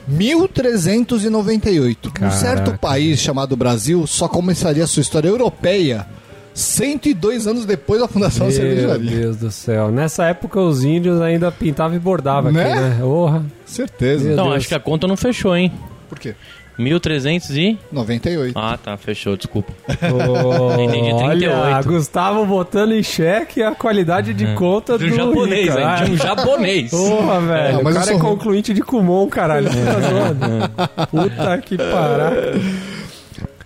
[0.08, 2.10] 1398.
[2.10, 2.36] Um Caraca.
[2.38, 6.06] certo país chamado Brasil só começaria sua história europeia
[6.54, 9.12] 102 anos depois da fundação da Meu cervejaria.
[9.19, 9.91] Deus do céu.
[9.91, 12.71] Nessa época os índios ainda pintavam e bordavam Né?
[12.71, 12.98] aqui, né?
[13.02, 13.45] Porra.
[13.65, 14.24] Certeza.
[14.24, 14.58] Meu Então, Deus.
[14.58, 15.71] acho que a conta não fechou, hein?
[16.08, 16.36] Por quê?
[16.78, 17.80] 1300 e...
[17.92, 18.58] 98.
[18.58, 19.72] Ah, tá, fechou, desculpa.
[19.88, 21.88] Oh, Entendi, Olha, 38.
[21.88, 25.82] Gustavo botando em xeque a qualidade de conta do, Do japonês, Rica.
[25.82, 26.04] hein?
[26.06, 26.92] De um japonês.
[26.96, 27.80] Porra, velho.
[27.80, 29.70] É, o cara é concluinte de Kumon, caralho.
[29.72, 30.70] Zoando?
[31.10, 32.54] Puta que parada.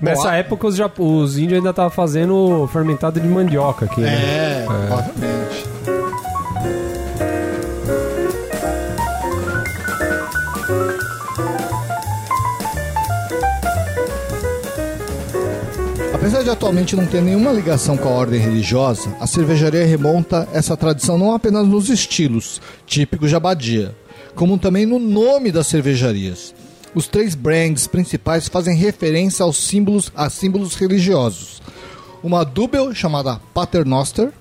[0.02, 4.00] Nessa época, os, jap- os índios ainda estavam fazendo fermentado de mandioca aqui.
[4.00, 4.14] né?
[4.14, 4.66] É,
[16.30, 20.78] Apesar de atualmente não ter nenhuma ligação com a ordem religiosa, a cervejaria remonta essa
[20.78, 23.96] tradição não apenas nos estilos, típicos de abadia,
[24.36, 26.54] como também no nome das cervejarias.
[26.94, 31.64] Os três brands principais fazem referência aos símbolos, a símbolos religiosos.
[32.22, 34.32] Uma Double chamada Paternoster,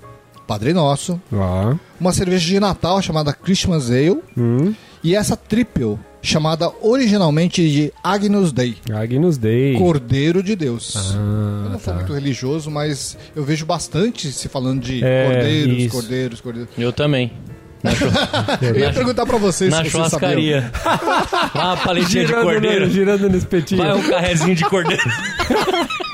[0.45, 1.73] Padre Nosso, Ó.
[1.99, 4.75] uma cerveja de Natal chamada Christmas Ale Hum.
[5.03, 9.73] e essa Triple chamada originalmente de Agnus Dei, Agnus Dei.
[9.77, 10.93] Cordeiro de Deus.
[10.95, 11.99] eu Ah, não sou tá.
[11.99, 15.89] muito religioso, mas eu vejo bastante se falando de É, cordeiros, isso.
[15.95, 16.69] cordeiros, cordeiros.
[16.77, 17.31] Eu também.
[18.61, 20.61] Eu ia perguntar pra vocês na se vocês sabiam.
[20.61, 20.71] churrascaria.
[21.53, 22.85] Vai uma paletinha de Girando, cordeiro.
[22.87, 23.81] no, girando no espetinho.
[23.81, 25.01] Vai um carrezinho de cordeiro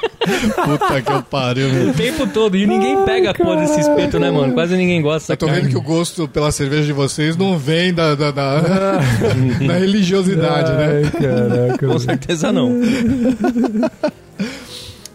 [0.65, 1.89] Puta que eu pariu, meu.
[1.89, 2.55] o tempo todo.
[2.57, 4.53] E ninguém pega a porra desse espeto, né, mano?
[4.53, 5.95] Quase ninguém gosta Eu tô dessa vendo que o carne.
[5.97, 8.61] gosto pela cerveja de vocês não vem da, da, da,
[9.67, 11.01] da religiosidade, né?
[11.03, 11.87] Ai, caraca.
[11.87, 12.71] Com certeza não.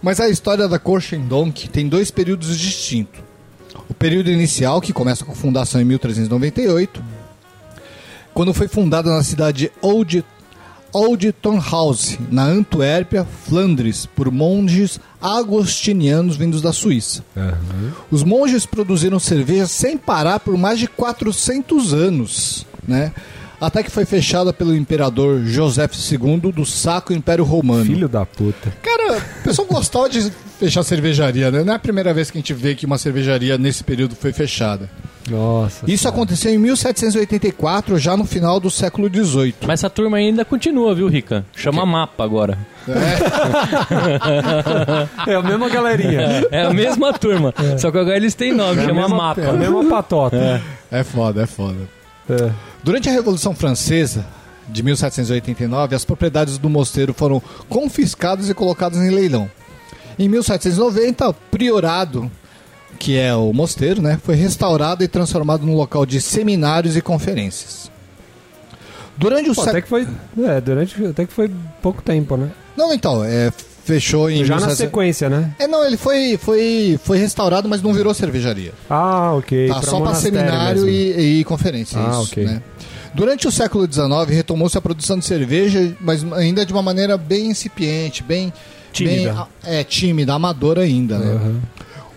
[0.02, 3.20] Mas a história da Korchendonk tem dois períodos distintos.
[3.88, 7.02] O período inicial, que começa com a fundação em 1398,
[8.32, 10.24] quando foi fundada na cidade de Old,
[10.92, 17.24] Old Turnhouse, na Antuérpia, Flandres, por monges agostinianos vindos da Suíça.
[18.10, 23.12] Os monges produziram cerveja sem parar por mais de 400 anos, né?
[23.60, 27.84] Até que foi fechada pelo imperador José II do Sacro Império Romano.
[27.84, 28.72] Filho da puta.
[28.82, 31.64] Cara, o pessoal gostava de fechar cervejaria, né?
[31.64, 34.32] Não é a primeira vez que a gente vê que uma cervejaria nesse período foi
[34.32, 34.88] fechada.
[35.28, 35.84] Nossa.
[35.90, 39.54] Isso aconteceu em 1784, já no final do século XVIII.
[39.62, 41.44] Mas essa turma ainda continua, viu, Rica?
[41.56, 42.58] Chama mapa agora.
[45.26, 46.46] É a mesma galerinha.
[46.50, 47.54] É a mesma turma.
[47.78, 49.40] Só que agora eles têm nome, É a chama mesma- mapa.
[49.40, 50.62] É a mesma patota.
[50.90, 51.78] É foda, é foda.
[52.28, 52.50] É.
[52.82, 54.24] Durante a Revolução Francesa
[54.68, 59.50] de 1789, as propriedades do mosteiro foram confiscadas e colocadas em leilão.
[60.20, 62.30] Em 1790, o priorado,
[62.98, 67.90] que é o mosteiro, né, foi restaurado e transformado num local de seminários e conferências.
[69.16, 70.06] Durante o século até que foi.
[70.44, 71.06] É, durante.
[71.06, 72.50] Até que foi pouco tempo, né?
[72.76, 73.50] Não, então, é,
[73.82, 75.54] fechou em Já na 1700 sequência, né?
[75.58, 78.74] É, não, ele foi, foi, foi restaurado, mas não virou cervejaria.
[78.90, 79.68] Ah, ok.
[79.68, 81.98] Tá, só para seminário e, e conferência.
[81.98, 82.44] Ah, isso, ok.
[82.44, 82.62] né?
[83.14, 87.46] Durante o século XIX, retomou-se a produção de cerveja, mas ainda de uma maneira bem
[87.46, 88.52] incipiente, bem...
[88.92, 89.32] Tímida.
[89.62, 91.32] bem, é, tímida, amadora ainda, né?
[91.34, 91.60] Aham.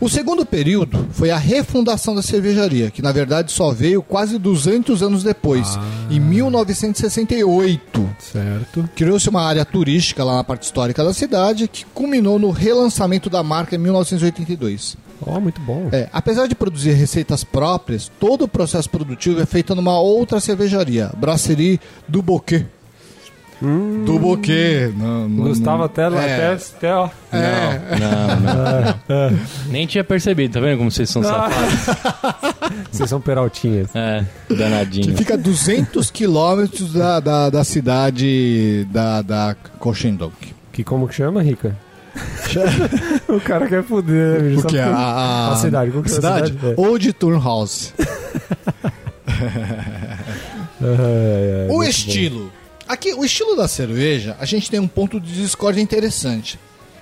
[0.01, 5.01] O segundo período foi a refundação da cervejaria, que na verdade só veio quase 200
[5.01, 5.81] anos depois, Ah.
[6.11, 8.09] em 1968.
[8.19, 8.89] Certo.
[8.95, 13.41] Criou-se uma área turística lá na parte histórica da cidade, que culminou no relançamento da
[13.43, 14.97] marca em 1982.
[15.25, 15.87] Ó, muito bom.
[15.91, 21.11] É, apesar de produzir receitas próprias, todo o processo produtivo é feito numa outra cervejaria,
[21.15, 22.21] Brasserie do
[23.61, 24.05] Boquet.
[24.05, 24.93] Do Boquet.
[24.97, 27.09] Não, não, Gustavo não- até, é, até, até, ó.
[27.31, 28.39] é, Não,
[29.31, 29.39] não.
[29.69, 32.53] Nem tinha percebido, tá vendo como vocês são safados?
[32.91, 33.89] Vocês são peraltinhas.
[33.95, 35.15] É, que danadinho.
[35.17, 40.33] fica a 200 quilômetros da, da, da cidade da, da Cochendonk.
[40.71, 41.75] Que como que chama, Rica?
[43.27, 44.59] o cara quer fuder, né, bicho?
[44.59, 44.79] O Só que?
[44.79, 46.47] A, porque- a, a cidade, como que a é a cidade?
[46.51, 46.73] cidade?
[46.77, 46.81] É.
[46.81, 47.93] Old Turnhouse.
[50.81, 52.51] Ai, ai, O estilo.
[52.93, 56.59] Aqui, o estilo da cerveja, a gente tem um ponto de discórdia interessante.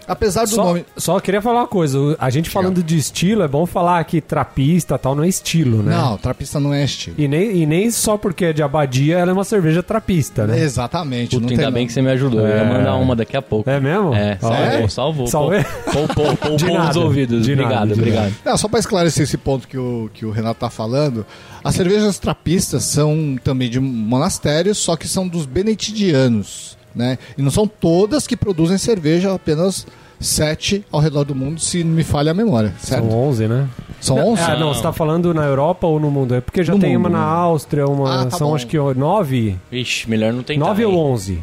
[0.07, 0.85] Apesar do Só, nome.
[0.97, 1.97] só queria falar uma coisa.
[2.19, 5.95] A gente falando de estilo, é bom falar que trapista tal não é estilo, né?
[5.95, 7.15] Não, trapista não é estilo.
[7.19, 10.59] E nem, e nem só porque é de abadia, ela é uma cerveja trapista, né?
[10.59, 11.31] Exatamente.
[11.35, 11.87] Puta, não ainda tem bem nome.
[11.87, 12.41] que você me ajudou.
[12.41, 12.67] Eu ia É.
[12.69, 13.69] mandar uma daqui a pouco.
[13.69, 14.13] É mesmo?
[14.13, 15.29] É, Ah, salvou, é?
[15.29, 15.51] salvou.
[15.93, 16.25] Poupou,
[16.89, 17.45] os ouvidos.
[17.45, 18.33] de obrigado, nada, de obrigado.
[18.43, 21.25] Não, só para esclarecer esse ponto que o, que o Renato tá falando,
[21.63, 27.17] as cervejas trapistas são também de monastérios, só que são dos beneditianos, né?
[27.37, 29.85] E não são todas que produzem cerveja, apenas
[30.19, 33.09] sete ao redor do mundo, se não me falha a memória, certo?
[33.09, 33.67] São 11, né?
[33.99, 34.41] São 11?
[34.43, 36.35] Ah, não, você tá falando na Europa ou no mundo?
[36.35, 37.23] É porque já No tem mundo, uma na.
[37.23, 38.21] Áustria, uma.
[38.21, 38.55] Ah, tá são bom.
[38.55, 39.57] acho que nove?
[39.71, 40.65] Ixi, melhor não tentar.
[40.65, 41.41] Nove ou onze?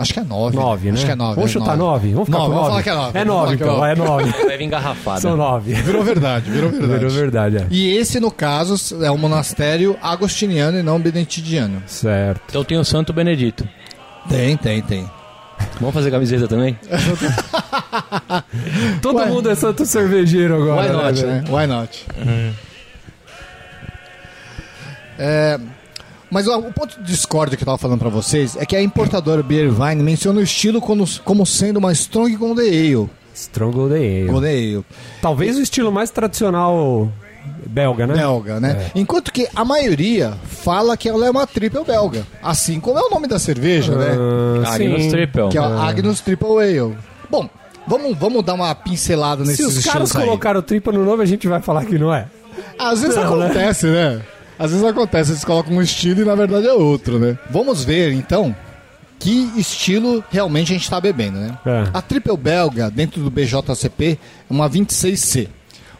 [0.00, 0.56] Acho que é nove.
[0.56, 0.94] Nove, né?
[0.94, 1.34] Acho que é nove.
[1.34, 2.12] Vamos é chutar nove?
[2.12, 3.18] Vamos ficar Nove, com vamos falar que é nove.
[3.18, 3.84] É nove, é então.
[3.86, 4.30] É nove.
[4.46, 5.20] Vai vir engarrafada.
[5.20, 5.74] São nove.
[5.74, 6.94] Virou verdade, virou verdade.
[6.94, 7.66] Virou verdade, é.
[7.70, 11.82] E esse, no caso, é um monastério agostiniano e não beneditidiano.
[11.86, 12.40] Certo.
[12.48, 13.68] Então tem o Santo Benedito.
[14.28, 15.08] Tem, tem, tem.
[15.78, 16.76] Vamos fazer camiseta também?
[19.02, 19.26] Todo Ué.
[19.26, 20.82] mundo é santo cervejeiro agora.
[20.82, 21.32] Why né, not, velho?
[21.32, 21.44] né?
[21.50, 22.06] Why not?
[25.18, 25.58] É,
[26.30, 28.82] mas ó, o ponto de discórdia que eu tava falando pra vocês é que a
[28.82, 33.10] importadora Beer Vine menciona o estilo como, como sendo uma Strong Golden Ale.
[33.34, 34.30] Strong Golden Ale.
[34.30, 34.84] Golden Ale.
[35.20, 37.10] Talvez o estilo mais tradicional
[37.66, 38.14] belga, né?
[38.14, 38.90] Belga, né?
[38.94, 42.26] Enquanto que a maioria fala que ela é uma triple belga.
[42.42, 44.16] Assim como é o nome da cerveja, né?
[44.66, 45.10] Ah, Agnus sim.
[45.10, 45.48] Triple.
[45.50, 46.96] Que é a Agnus Triple Ale.
[47.30, 47.48] Bom,
[47.86, 50.24] vamos, vamos dar uma pincelada nesses Se os caras estilos aí.
[50.24, 52.26] colocaram tripa no nome, a gente vai falar que não é.
[52.78, 53.46] Às vezes Não, né?
[53.46, 54.20] acontece, né?
[54.58, 57.38] Às vezes acontece, eles colocam um estilo e na verdade é outro, né?
[57.50, 58.54] Vamos ver então
[59.18, 61.56] que estilo realmente a gente tá bebendo, né?
[61.64, 61.84] É.
[61.92, 64.18] A Triple Belga, dentro do BJCP,
[64.50, 65.48] é uma 26C.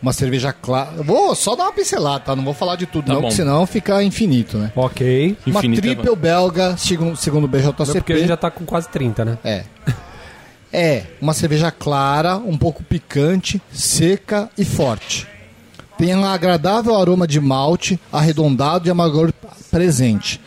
[0.02, 1.02] Uma cerveja clara.
[1.02, 2.34] Vou só dar uma pincelada, tá?
[2.36, 3.28] Não vou falar de tudo, Tá não, bom.
[3.28, 4.72] porque senão fica infinito, né?
[4.74, 5.36] Ok.
[5.46, 7.92] Uma Infinita, Triple Belga, segundo, segundo o BJCP.
[8.00, 9.38] Porque a gente já tá com quase 30, né?
[9.44, 9.64] É.
[10.72, 15.26] É uma cerveja clara, um pouco picante, seca e forte.
[15.98, 19.32] Tem um agradável aroma de malte, arredondado e amargor
[19.70, 20.40] presente.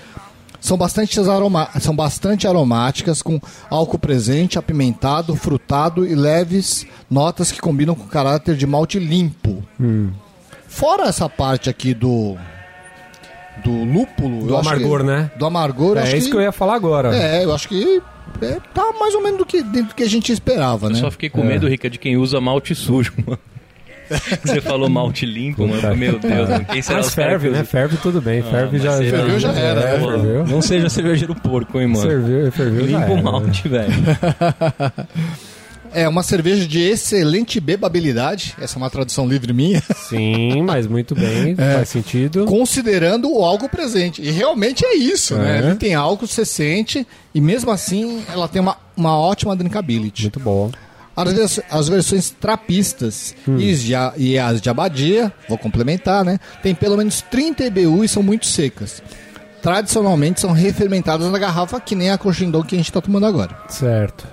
[0.63, 3.37] São bastante, aroma são bastante aromáticas, com
[3.69, 9.61] álcool presente, apimentado, frutado e leves notas que combinam com o caráter de malte limpo.
[10.65, 12.37] Fora essa parte aqui do
[13.63, 15.31] do lúpulo, Do eu amargor, que- né?
[15.37, 17.13] Do amargor, eu É acho isso que eu ia falar agora.
[17.15, 18.01] é, eu acho que
[18.41, 20.99] é, tá mais ou menos do que, dentro do que a gente esperava, Eu né?
[20.99, 23.37] só fiquei com medo, Rica, de quem usa malte sujo, mano.
[24.43, 25.95] Você falou malte limpo, mano.
[25.95, 26.65] Meu Deus, mano.
[26.65, 27.63] Quem será Mas ferve, que né?
[27.63, 28.41] Ferve tudo bem.
[28.41, 29.17] ferve Ah, já, mas será?
[29.19, 30.07] Ferveu já era, É, né?
[30.07, 30.47] ferveu.
[30.47, 32.01] Não seja cervejeiro porco, hein, mano.
[32.07, 33.13] Ferveu, ferveu já Limpa era.
[33.13, 33.93] o malte, velho.
[35.95, 41.13] É uma cerveja de excelente bebabilidade, essa é uma tradução livre minha, Sim, mas muito
[41.13, 41.53] bem.
[41.63, 41.75] É.
[41.75, 42.45] Faz sentido.
[42.45, 44.19] considerando o álcool presente.
[44.19, 45.57] E realmente é isso, né?
[45.59, 45.67] É.
[45.67, 50.23] Ele tem álcool, você sente, e mesmo assim ela tem uma, uma ótima drinkability.
[50.23, 50.71] Muito bom.
[51.15, 56.39] As, as versões trapistas e, as de a- e as de abadia, vou complementar, né?
[56.63, 59.01] Tem pelo menos 30 IBU e são muito secas.
[59.61, 63.55] Tradicionalmente são refermentadas na garrafa, que nem a Cochindon que a gente está tomando agora.
[63.69, 64.27] Certo.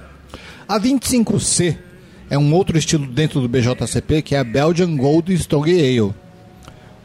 [0.67, 1.77] A 25C
[2.31, 6.15] é um outro estilo dentro do BJCP, que é a Belgian Golden Strong Ale.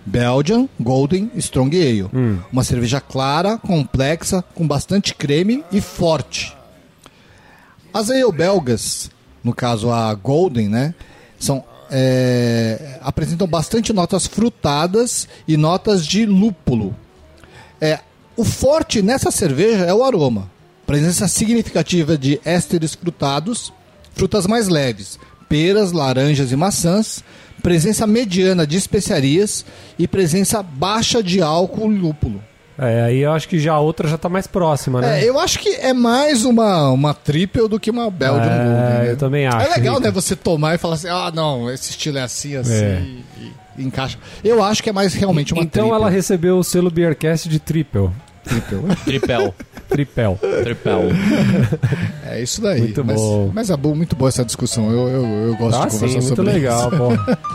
[0.06, 2.10] Belgian Golden Strong Ale.
[2.52, 6.56] Uma cerveja clara, complexa, com bastante creme e forte.
[7.94, 9.10] As ale belgas,
[9.46, 10.96] no caso a Golden, né,
[11.40, 16.96] são é, apresentam bastante notas frutadas e notas de lúpulo.
[17.80, 18.00] É,
[18.36, 20.50] o forte nessa cerveja é o aroma.
[20.88, 23.72] Presença significativa de ésteres frutados,
[24.14, 27.24] frutas mais leves, peras, laranjas e maçãs,
[27.62, 29.64] presença mediana de especiarias
[29.98, 32.44] e presença baixa de álcool e lúpulo.
[32.78, 35.24] É, aí eu acho que já a outra já tá mais próxima, né?
[35.24, 38.70] É, eu acho que é mais uma, uma triple do que uma Belgian É, Golden.
[39.06, 39.12] né?
[39.12, 40.08] eu também acho, É legal, Rica.
[40.08, 40.12] né?
[40.12, 43.02] Você tomar e falar assim, ah, não, esse estilo é assim, assim, É.
[43.40, 44.18] e, e encaixa.
[44.44, 46.02] Eu acho que é mais realmente uma então triple.
[46.02, 48.10] ela recebeu o selo Beercast de triple.
[49.06, 49.56] Tripel.
[49.90, 50.40] Tripel.
[50.64, 51.02] Tripel.
[52.28, 52.80] É isso daí.
[52.82, 53.52] Muito mas, bom.
[53.54, 54.92] Mas é bom, muito boa essa discussão.
[54.92, 56.98] Eu, eu, eu gosto Ah, de sim, conversar muito sobre legal, isso.
[56.98, 57.46] pô.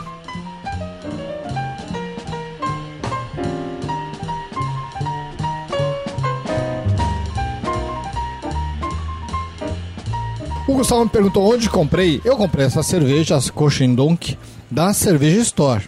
[10.80, 12.22] Gustavo me perguntou onde comprei.
[12.24, 14.38] Eu comprei essa cerveja, as Cochindonk,
[14.70, 15.84] da Cerveja Store.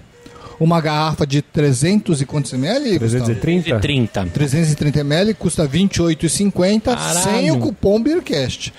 [0.61, 2.99] Uma garrafa de 300 e quantos ml?
[2.99, 3.25] Gustavo?
[3.25, 3.81] 330?
[3.81, 4.27] 30.
[4.27, 7.21] 330 ml custa R$ 28,50 Caralho.
[7.21, 8.73] sem o cupom Beercast.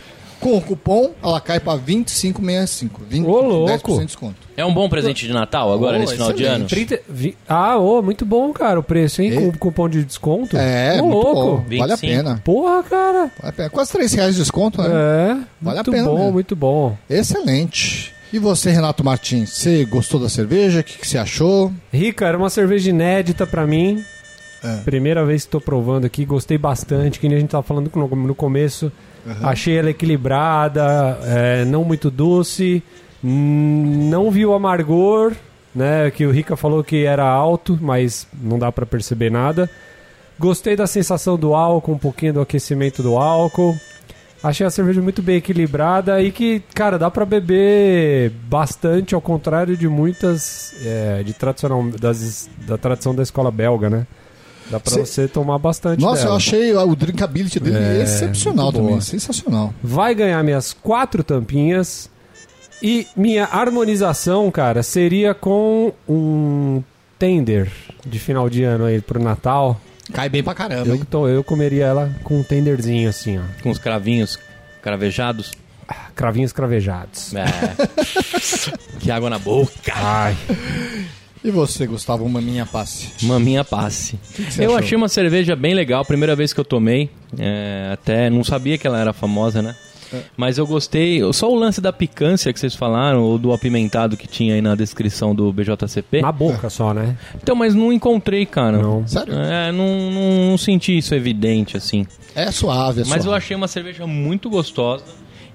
[0.43, 2.89] Com o cupom, ela cai para 25,65.
[3.09, 3.71] 20, Ô, louco.
[3.93, 4.35] 10% de desconto.
[4.55, 6.65] É um bom presente de Natal agora, Oh, nesse final de ano?
[6.65, 6.87] excelente.
[6.89, 9.31] 30, vi- ah, ô, muito bom, cara, o preço, hein?
[9.31, 9.35] É.
[9.51, 10.55] Com cupom de desconto.
[10.57, 11.63] É, Ô, muito louco.
[11.63, 11.77] bom.
[11.79, 11.99] Vale a 25.
[12.23, 12.41] pena.
[12.43, 13.19] Porra, cara.
[13.19, 13.69] Vale a pena.
[13.69, 14.89] Quase 3 reais de desconto, né?
[14.89, 15.27] É,
[15.61, 16.31] Vale a muito pena bom, mesmo.
[16.33, 16.97] muito bom.
[17.09, 18.13] Excelente.
[18.31, 20.79] E você, Renato Martins, você gostou da cerveja?
[20.79, 21.71] O que, que você achou?
[21.91, 24.03] Rica, era uma cerveja inédita pra mim.
[24.63, 24.77] É.
[24.83, 27.19] Primeira vez que tô provando aqui, gostei bastante.
[27.19, 28.91] Que nem a gente tava falando no, começo.
[29.41, 32.83] Achei ela equilibrada, é, não muito doce.
[33.21, 35.33] Não vi o amargor,
[35.73, 36.11] né?
[36.11, 39.69] Que o Rica falou que era alto, mas não dá pra perceber nada.
[40.37, 43.77] Gostei da sensação do álcool, um pouquinho do aquecimento do álcool.
[44.43, 49.77] Achei a cerveja muito bem equilibrada e que, cara, dá pra beber bastante, ao contrário
[49.77, 54.05] de muitas é, de tradicional, das, da tradição da escola belga, né?
[54.69, 56.31] Dá pra Cê- você tomar bastante Nossa, dela.
[56.31, 58.87] eu achei o drinkability dele É, excepcional também.
[58.89, 59.01] boa.
[59.01, 59.73] Sensacional.
[59.83, 62.09] Vai ganhar minhas quatro tampinhas
[62.81, 66.81] e minha harmonização, cara, seria com um
[67.19, 67.71] tender
[68.05, 69.79] de final de ano aí pro Natal.
[70.11, 73.41] Cai bem pra caramba, Eu, então, eu comeria ela com um tenderzinho assim, ó.
[73.61, 74.37] Com os cravinhos
[74.81, 75.51] cravejados.
[76.15, 77.33] Cravinhos cravejados.
[77.35, 77.45] É.
[78.99, 79.71] que água na boca.
[79.93, 80.35] Ai.
[81.43, 83.09] E você, Gustavo, uma minha passe?
[83.23, 84.17] Maminha passe.
[84.33, 84.77] que eu achou?
[84.77, 87.09] achei uma cerveja bem legal, primeira vez que eu tomei.
[87.37, 89.75] É, até não sabia que ela era famosa, né?
[90.13, 90.21] É.
[90.37, 91.21] Mas eu gostei.
[91.33, 94.75] Só o lance da picância que vocês falaram, ou do apimentado que tinha aí na
[94.75, 96.21] descrição do BJCP.
[96.21, 97.17] Na boca só, né?
[97.35, 98.77] Então, mas não encontrei, cara.
[98.77, 99.05] Não.
[99.05, 99.33] Sério?
[99.33, 102.05] É, não, não, não senti isso evidente, assim.
[102.35, 105.03] É suave, é Mas eu achei uma cerveja muito gostosa.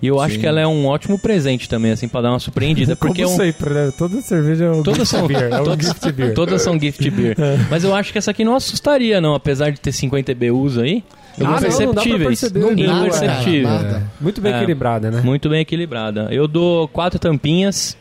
[0.00, 2.94] E eu acho que ela é um ótimo presente também, assim, pra dar uma surpreendida.
[2.96, 3.92] Porque é Como um, sempre, né?
[3.98, 5.42] Toda cerveja é um Todas gift são, beer.
[5.52, 6.34] É um todas, gift beer.
[6.34, 7.36] todas são gift beer.
[7.70, 9.34] Mas eu acho que essa aqui não assustaria, não.
[9.34, 11.02] Apesar de ter 50 BUs aí.
[11.40, 12.40] Ah, não, não imperceptíveis.
[12.40, 14.02] perceber, Não nada, cara, nada.
[14.20, 14.56] Muito bem É.
[14.56, 15.20] equilibrada, né?
[15.22, 16.28] Muito bem equilibrada.
[16.32, 17.96] Eu dou quatro tampinhas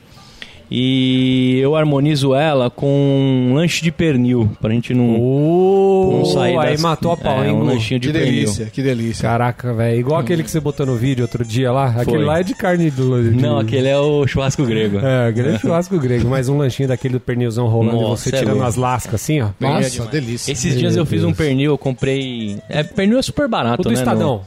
[0.69, 4.49] e eu harmonizo ela com um lanche de pernil.
[4.61, 7.99] Pra gente não, Uh, não sair aí das- matou a pau, é, hein, um lanchinho
[7.99, 8.33] de Que pernil.
[8.33, 9.21] delícia, que delícia.
[9.29, 9.99] Caraca, velho.
[9.99, 11.93] Igual aquele que você botou no vídeo outro dia lá.
[11.97, 13.31] Aquele lá é de carne do.
[13.31, 14.99] de- Não, aquele é o churrasco grego.
[14.99, 18.39] É, grande churrasco grego, mas um lanchinho daquele do pernilzão rolando Nossa, e você é
[18.39, 18.67] tirando louco.
[18.67, 19.47] as lascas assim, ó.
[19.47, 20.09] É Nossa, demais.
[20.11, 20.51] delícia.
[20.51, 21.37] Esses dias Meu eu fiz um Deus.
[21.37, 22.57] pernil, eu comprei.
[22.69, 23.95] É, pernil é super barato, O do né?
[23.95, 24.41] no- Estadão.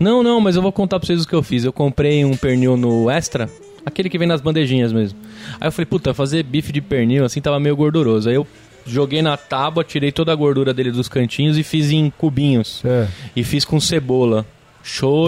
[0.00, 1.64] Não, não, mas eu vou contar pra vocês o que eu fiz.
[1.64, 3.48] Eu comprei um pernil no Extra,
[3.84, 5.18] aquele que vem nas bandejinhas mesmo.
[5.60, 8.28] Aí eu falei, puta, fazer bife de pernil assim tava meio gorduroso.
[8.28, 8.46] Aí eu
[8.86, 12.82] joguei na tábua, tirei toda a gordura dele dos cantinhos e fiz em cubinhos.
[12.84, 13.06] É.
[13.34, 14.46] E fiz com cebola.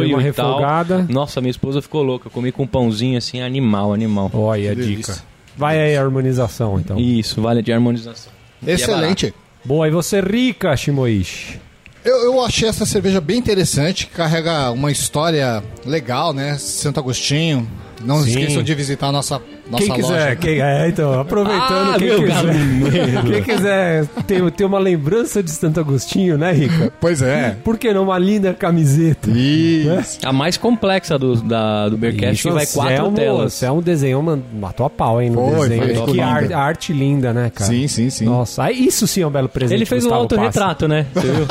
[0.08, 0.54] Uma e tal.
[0.54, 1.06] refogada.
[1.08, 2.26] Nossa, minha esposa ficou louca.
[2.26, 4.30] Eu comi com um pãozinho assim, animal, animal.
[4.34, 5.16] Olha a dica.
[5.56, 6.98] Vai aí a harmonização, então.
[6.98, 8.32] Isso, vale de harmonização.
[8.66, 9.32] Excelente.
[9.64, 11.60] Boa, e você rica, Shimoishi?
[12.04, 16.58] Eu, eu achei essa cerveja bem interessante, carrega uma história legal, né?
[16.58, 17.66] Santo Agostinho.
[18.04, 18.30] Não Sim.
[18.30, 20.37] esqueçam de visitar a nossa, nossa quem quiser, loja.
[20.37, 25.50] quem, é, então, aproveitando, Ah, quem, meu quiser, quem quiser ter, ter uma lembrança de
[25.50, 26.92] Santo Agostinho, né, Rica?
[27.00, 27.57] Pois é.
[27.64, 29.30] Por que não uma linda camiseta?
[29.30, 30.18] Isso.
[30.24, 33.44] A mais complexa do, da, do Bearcast que vai quatro Anselmo, telas.
[33.46, 36.04] Anselmo desenhou, uma, matou a pau, hein, no Foi, desenho.
[36.04, 37.70] foi, que ar- arte linda, né, cara?
[37.70, 38.24] Sim, sim, sim.
[38.24, 39.78] Nossa, aí isso sim é um belo presente.
[39.78, 41.07] Ele fez um autorretrato, né?
[41.14, 41.46] Você viu?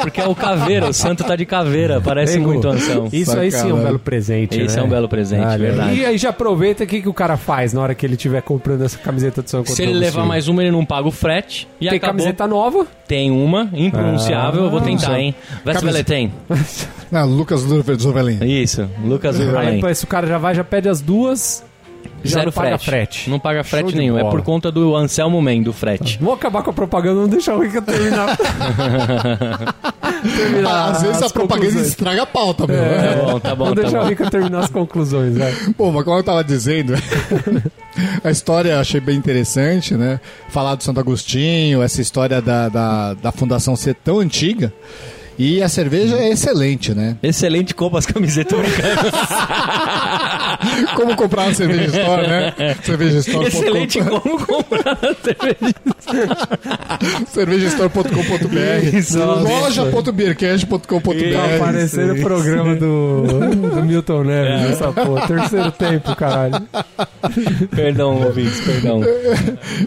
[0.00, 3.08] Porque é o caveira, o santo tá de caveira, parece muito Anselmo.
[3.12, 4.82] Isso aí sim é um belo presente, Esse né?
[4.82, 5.94] é um belo presente, Olha, verdade.
[6.00, 8.42] E aí já aproveita o que, que o cara faz na hora que ele estiver
[8.42, 11.66] comprando essa camiseta do São Se ele levar mais uma, ele não paga o frete.
[11.80, 12.16] E Tem acabou.
[12.16, 12.86] camiseta nova?
[13.06, 15.34] Tem uma, impronunciável, eu vou tentar, Ah, hein?
[15.64, 16.32] Veste Camisa- tem.
[17.12, 18.38] Ah, Lucas Zuvelin.
[18.44, 19.74] Isso, Lucas Aí Uberlin.
[19.76, 21.64] depois o cara já vai, já pede as duas,
[22.24, 22.84] já Zero não paga frete.
[23.20, 23.30] frete.
[23.30, 24.32] Não paga frete Show de nenhum, é bola.
[24.32, 26.18] por conta do Anselmo Man, do frete.
[26.20, 28.36] Vamos acabar com a propaganda, não deixar o Rica terminar.
[30.22, 31.88] terminar Ah, Às vezes as a propaganda conclusões.
[31.88, 32.76] estraga a pauta, meu.
[32.76, 34.08] Tá bom, tá bom, Vamos tá deixar o bom.
[34.08, 35.54] Rica terminar as conclusões, né?
[35.76, 36.94] Bom, mas como eu tava dizendo,
[38.22, 40.20] a história eu achei bem interessante, né?
[40.48, 44.72] Falar do Santo Agostinho, essa história da, da, da fundação ser tão antiga.
[45.38, 47.16] E a cerveja é excelente, né?
[47.22, 48.58] Excelente compra as camisetas.
[50.94, 52.54] Como comprar uma cerveja store, né?
[52.82, 53.46] Cerveja store.
[53.48, 55.74] Excelente como comprar a cerveja.
[57.28, 60.86] cervejastore.com.br loja.beercast.com.br
[61.32, 65.26] Tá parecendo o programa do, do Milton Neves, essa porra.
[65.26, 66.56] Terceiro tempo, caralho.
[67.74, 69.02] Perdão, ouvintes, perdão.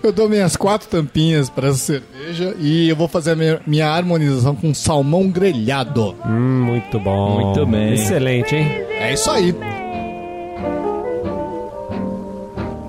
[0.03, 3.87] Eu dou minhas quatro tampinhas para essa cerveja e eu vou fazer a minha, minha
[3.89, 6.13] harmonização com salmão grelhado.
[6.25, 7.39] Hum, muito bom.
[7.39, 7.93] Muito bem.
[7.93, 8.67] Excelente, hein?
[8.99, 9.55] É isso aí.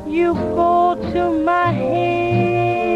[0.09, 2.91] You go to my head.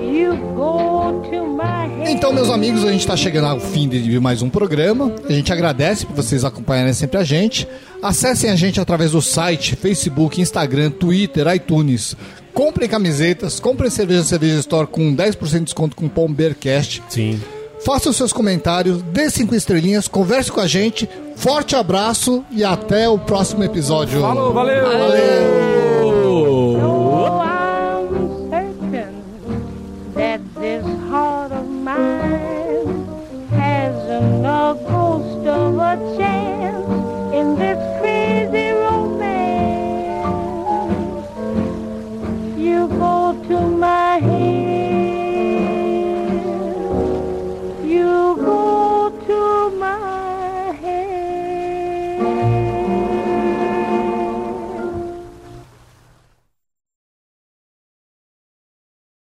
[0.00, 2.10] You go to my head.
[2.12, 5.14] Então, meus amigos, a gente está chegando ao fim de mais um programa.
[5.28, 7.68] A gente agradece por vocês acompanharem sempre a gente.
[8.02, 12.16] Acessem a gente através do site, Facebook, Instagram, Twitter, iTunes.
[12.54, 17.02] Comprem camisetas, comprem cerveja Cerveja Store com 10% de desconto com o Beercast.
[17.08, 17.40] Sim.
[17.84, 21.08] Faça os seus comentários, dê cinco estrelinhas, converse com a gente.
[21.36, 24.20] Forte abraço e até o próximo episódio.
[24.20, 24.82] Falou, valeu!
[24.84, 25.69] Valeu!